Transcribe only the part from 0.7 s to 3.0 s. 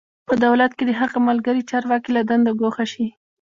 کې د هغه ملګري چارواکي له دندو ګوښه